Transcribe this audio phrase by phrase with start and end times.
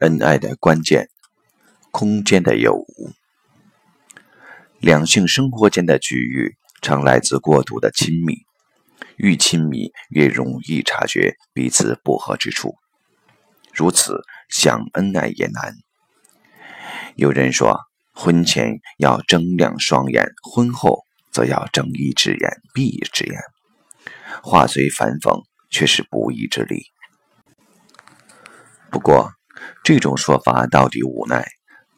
[0.00, 1.08] 恩爱的关键——
[1.90, 3.12] 空间的有无。
[4.80, 8.44] 两性生活间的局域常来自过度的亲密，
[9.16, 12.76] 愈亲密越容易察觉彼此不合之处，
[13.72, 15.76] 如此想恩爱也难。
[17.14, 17.78] 有人说，
[18.12, 23.38] 婚前要睁亮双眼，婚后则要睁一只眼闭一只眼。
[24.42, 26.86] 话虽反讽，却是不义之理。
[28.90, 29.32] 不过，
[29.82, 31.46] 这种说法到底无奈。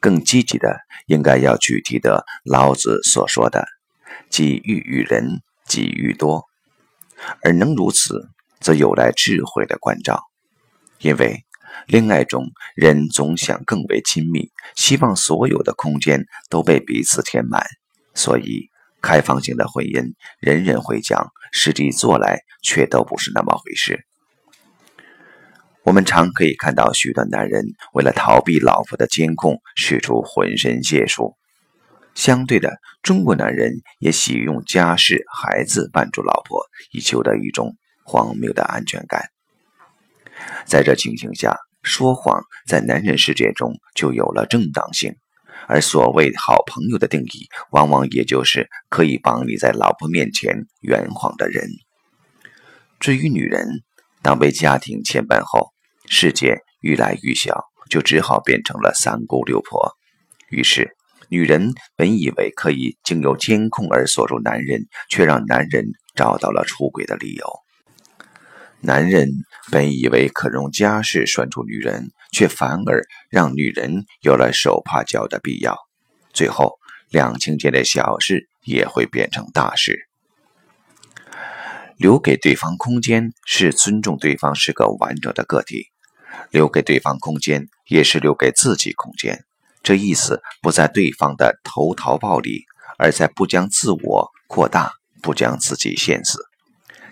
[0.00, 3.66] 更积极的，应该要具体的老子所说的
[4.28, 6.44] “己欲与人，己欲多”，
[7.42, 8.28] 而能如此，
[8.60, 10.22] 则有赖智慧的关照。
[10.98, 11.46] 因为
[11.86, 12.44] 恋爱中，
[12.76, 17.64] 人总想更为亲密，希望所有的空间都被彼此填满，
[18.12, 18.68] 所以
[19.00, 24.04] 开放性的婚姻，人人会讲，实际做来却都不是那么回事。
[25.84, 31.36] 我们常可以看到许多男人为了逃避老婆的监控，使出浑身解数。
[32.14, 39.28] 相对的，中国男人也喜用家事、孩子绊住老婆，以求得一种荒谬的安全感。
[40.64, 45.14] 在这情形下，说谎在男人世界中就有了正当性，
[45.68, 51.68] 而所谓好朋友的定义，往往也就是可以帮你在老婆面前圆谎的人。
[53.00, 53.82] 至于女人，
[54.22, 55.73] 当被家庭牵绊后，
[56.06, 59.96] 世界愈来愈小，就只好变成了三姑六婆。
[60.50, 60.96] 于是，
[61.28, 67.46] 女人本以为可以经由监控而锁住男人，却让男人找到了出轨的理由；
[68.80, 69.30] 男人
[69.72, 75.76] 本以为可用家事拴住女人，却反而让女人有了手帕交的必要。
[76.32, 76.78] 最后，
[77.10, 80.08] 两情间的小事也会变成大事。
[81.96, 85.93] 留给对方空间，是尊重对方是个完整的个体。
[86.50, 89.44] 留给对方空间，也是留给自己空间。
[89.82, 92.64] 这意思不在对方的投桃报李，
[92.98, 94.92] 而在不将自我扩大，
[95.22, 96.38] 不将自己限死。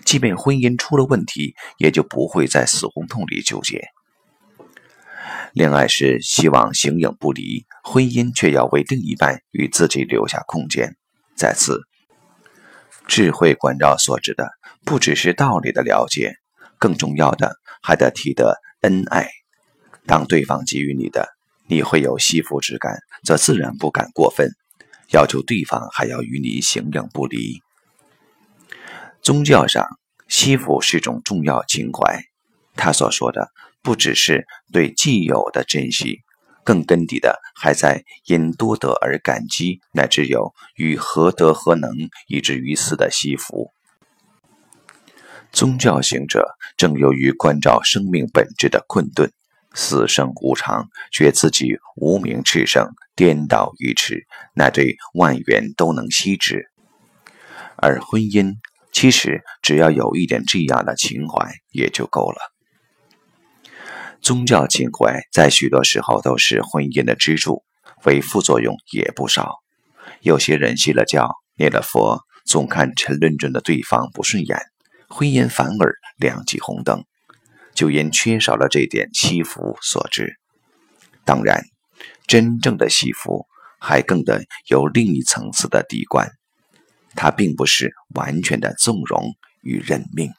[0.03, 3.89] 即便婚姻出了问题，也就不会在死胡同里纠结。
[5.53, 10.97] 恋爱时希望形影不离，婚姻却要为另一半与自己留下空间。
[11.35, 11.79] 再次，
[13.07, 14.49] 智慧关照所指的，
[14.83, 16.33] 不只是道理的了解，
[16.79, 18.57] 更重要的还得提得。
[18.83, 19.29] 恩爱，
[20.05, 21.29] 当对方给予你的，
[21.67, 24.51] 你会有惜福之感，则自然不敢过分
[25.11, 27.61] 要求对方还要与你形影不离。
[29.21, 29.87] 宗教上，
[30.27, 32.23] 惜福是一种重要情怀。
[32.75, 33.51] 他所说的
[33.81, 36.19] 不只是对既有的珍惜，
[36.65, 41.89] 更根底的还在因多得而感激，乃至有与何德何能
[42.27, 43.71] 以至于斯的惜福。
[45.53, 49.31] 宗教行者正由于关照生命本质的困顿，
[49.75, 54.25] 死生无常，觉自己无名炽盛，颠倒愚痴，
[54.55, 56.71] 乃对万缘都能悉之。
[57.75, 58.55] 而婚姻
[58.91, 62.37] 其实只要有一点这样的情怀也就够了。
[64.23, 67.63] 宗教情怀在许多时候都是婚姻的支柱，
[68.05, 69.59] 为副作用也不少。
[70.21, 74.72] 有些人信了教，念了佛，总看沉沦中的对方不顺眼。
[75.15, 77.03] 灰烟反而亮起红灯，
[77.75, 80.39] 就因缺少了这点惜福所致。
[81.23, 81.65] 当然，
[82.25, 83.45] 真正的惜福
[83.79, 86.31] 还更得有另一层次的底观，
[87.15, 90.31] 它并不是完全的纵容与认命。